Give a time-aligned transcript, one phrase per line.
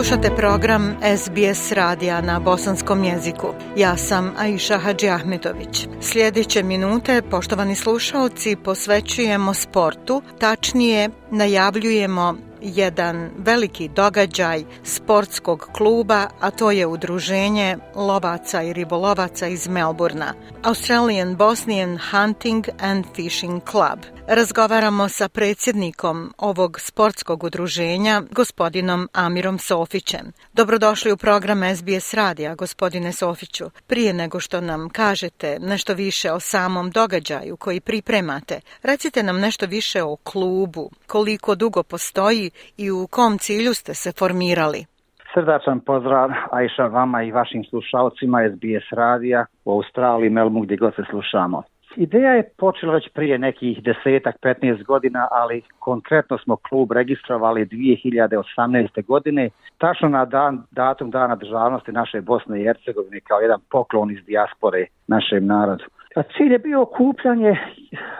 [0.00, 3.48] Slušate program SBS radija na bosanskom jeziku.
[3.76, 5.88] Ja sam Aisha Hadži Ahmetović.
[6.00, 16.70] Sljedeće minute, poštovani slušalci, posvećujemo sportu, tačnije najavljujemo jedan veliki događaj sportskog kluba, a to
[16.70, 23.98] je udruženje lovaca i ribolovaca iz Melburna, Australian Bosnian Hunting and Fishing Club.
[24.26, 30.32] Razgovaramo sa predsjednikom ovog sportskog udruženja, gospodinom Amirom Sofićem.
[30.52, 33.70] Dobrodošli u program SBS Radija, gospodine Sofiću.
[33.86, 39.66] Prije nego što nam kažete nešto više o samom događaju koji pripremate, recite nam nešto
[39.66, 44.84] više o klubu, koliko dugo postoji i u kom cilju ste se formirali?
[45.34, 51.02] Srdačan pozdrav Ajša vama i vašim slušalcima SBS radija u Australiji, Melmu gdje god se
[51.10, 51.62] slušamo.
[51.96, 59.06] Ideja je počela već prije nekih desetak, 15 godina, ali konkretno smo klub registrovali 2018.
[59.06, 64.24] godine, tačno na dan, datum dana državnosti naše Bosne i Hercegovine kao jedan poklon iz
[64.26, 65.84] dijaspore našem narodu.
[66.16, 67.58] A cilj je bio okupljanje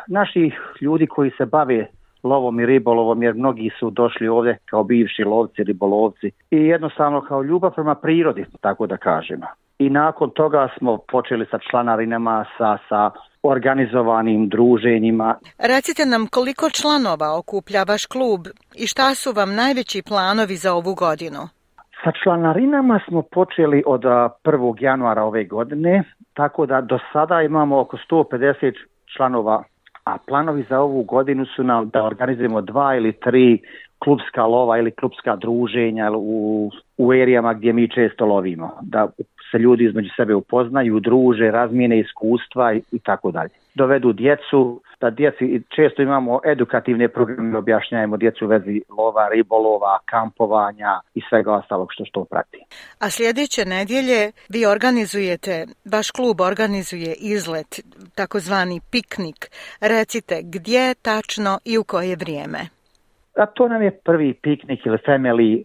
[0.08, 1.86] naših ljudi koji se bave
[2.22, 7.42] lovom i ribolovom jer mnogi su došli ovdje kao bivši lovci, ribolovci i jednostavno kao
[7.42, 9.46] ljubav prema prirodi, tako da kažemo.
[9.78, 13.10] I nakon toga smo počeli sa članarinama, sa, sa
[13.42, 15.34] organizovanim druženjima.
[15.58, 18.40] Recite nam koliko članova okuplja vaš klub
[18.76, 21.40] i šta su vam najveći planovi za ovu godinu?
[22.04, 24.74] Sa članarinama smo počeli od 1.
[24.80, 26.02] januara ove godine,
[26.34, 28.72] tako da do sada imamo oko 150
[29.16, 29.64] članova
[30.04, 33.62] a planovi za ovu godinu su nam da organizujemo dva ili tri
[34.04, 39.08] klubska lova ili klubska druženja u, u erijama gdje mi često lovimo, da
[39.50, 43.50] se ljudi između sebe upoznaju, druže, razmijene iskustva i, i tako dalje.
[43.74, 51.00] Dovedu djecu, da djeci često imamo edukativne programe, objašnjajemo djecu u vezi lova, ribolova, kampovanja
[51.14, 52.58] i svega ostalog što što prati.
[52.98, 57.80] A sljedeće nedjelje vi organizujete, vaš klub organizuje izlet,
[58.14, 59.50] takozvani piknik.
[59.80, 62.79] Recite gdje tačno i u koje vrijeme?
[63.36, 65.64] A to nam je prvi piknik ili family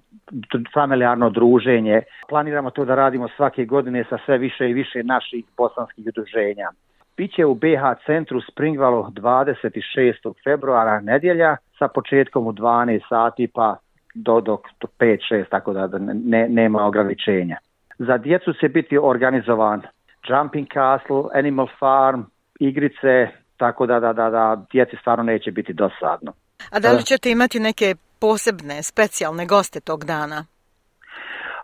[0.73, 2.01] familiarno druženje.
[2.29, 6.69] Planiramo to da radimo svake godine sa sve više i više naših bosanskih udruženja.
[7.17, 10.33] Biće u BH centru Springvalo 26.
[10.43, 13.77] februara nedjelja sa početkom u 12 sati pa
[14.15, 17.57] do, do, do 5-6 tako da ne, nema ograničenja.
[17.97, 19.81] Za djecu će biti organizovan
[20.29, 22.21] Jumping Castle, Animal Farm,
[22.59, 23.27] igrice,
[23.57, 26.33] tako da, da, da, da djeci stvarno neće biti dosadno.
[26.71, 30.45] A da li ćete imati neke posebne, specijalne goste tog dana?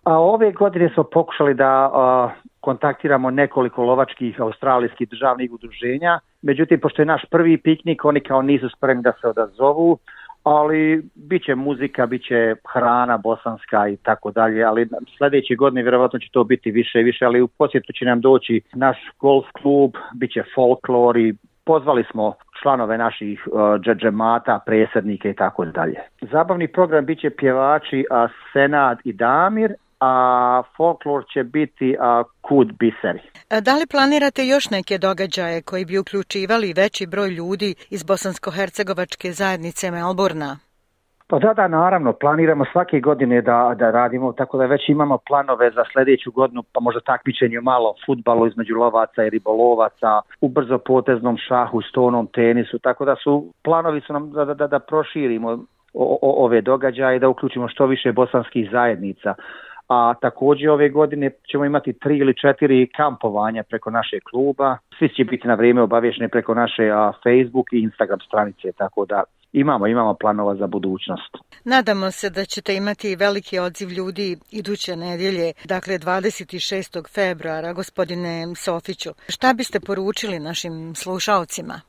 [0.03, 2.29] A ove godine smo pokušali da a,
[2.59, 6.19] kontaktiramo nekoliko lovačkih australijskih državnih udruženja.
[6.41, 9.97] Međutim, pošto je naš prvi piknik, oni kao nisu spremni da se odazovu,
[10.43, 16.19] ali bit će muzika, bit će hrana bosanska i tako dalje, ali sljedeće godine vjerovatno
[16.19, 19.91] će to biti više i više, ali u posjetu će nam doći naš golf klub,
[20.13, 21.33] bit će folklor i
[21.65, 25.99] pozvali smo članove naših uh, džedžemata, presednike i tako dalje.
[26.21, 33.21] Zabavni program biće pjevači uh, Senad i Damir, a folklor će biti a, Kud Biseri.
[33.49, 39.31] E, da li planirate još neke događaje koji bi uključivali veći broj ljudi iz bosansko-hercegovačke
[39.31, 40.57] zajednice Melburna?
[41.31, 45.71] Pa da, da, naravno, planiramo svake godine da, da radimo, tako da već imamo planove
[45.71, 51.37] za sljedeću godinu, pa možda takmičenju malo futbalu između lovaca i ribolovaca, u brzo poteznom
[51.37, 55.49] šahu, stonom tenisu, tako da su planovi su nam da, da, da proširimo
[55.93, 59.35] o, o, ove događaje, da uključimo što više bosanskih zajednica.
[59.87, 64.77] A također ove godine ćemo imati tri ili četiri kampovanja preko naše kluba.
[64.99, 69.23] Svi će biti na vrijeme obavješeni preko naše a, Facebook i Instagram stranice, tako da
[69.53, 71.37] imamo, imamo planova za budućnost.
[71.65, 77.13] Nadamo se da ćete imati veliki odziv ljudi iduće nedjelje, dakle 26.
[77.15, 79.09] februara, gospodine Sofiću.
[79.29, 81.81] Šta biste poručili našim slušalcima?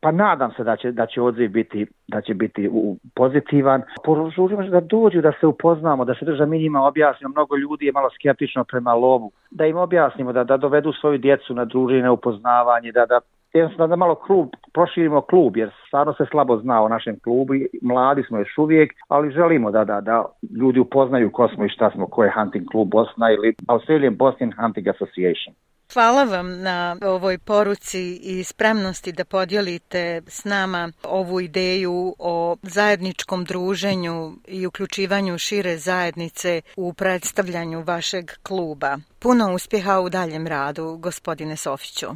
[0.00, 3.82] Pa nadam se da će da će odziv biti da će biti u, pozitivan.
[4.04, 7.32] Poručujemo da dođu da se upoznamo, da se drža mi njima objasnimo.
[7.32, 9.30] Mnogo ljudi je malo skeptično prema lovu.
[9.50, 13.20] Da im objasnimo da da dovedu svoju djecu na druženje, upoznavanje, da da
[13.54, 17.52] jednostavno da malo klub, proširimo klub, jer stvarno se slabo zna o našem klubu,
[17.82, 20.24] mladi smo još uvijek, ali želimo da, da, da
[20.60, 24.52] ljudi upoznaju ko smo i šta smo, ko je Hunting klub Bosna ili Australian Bosnian
[24.60, 25.54] Hunting Association.
[25.92, 33.44] Hvala vam na ovoj poruci i spremnosti da podijelite s nama ovu ideju o zajedničkom
[33.44, 38.96] druženju i uključivanju šire zajednice u predstavljanju vašeg kluba.
[39.18, 42.06] Puno uspjeha u daljem radu, gospodine Sofiću.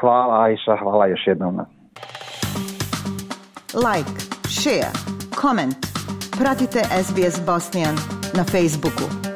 [0.00, 1.60] Hvala Ajša, hvala još jednom.
[3.74, 4.10] Like,
[4.48, 4.92] share,
[5.40, 5.76] comment.
[6.38, 7.94] Pratite SBS Bosnian
[8.34, 9.29] na Facebooku.